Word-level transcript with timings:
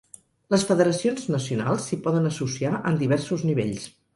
Les 0.53 0.63
federacions 0.69 1.27
nacionals 1.35 1.85
s'hi 1.91 2.01
poden 2.09 2.27
associar 2.33 2.75
en 2.93 3.01
diversos 3.05 3.49
nivells. 3.53 3.89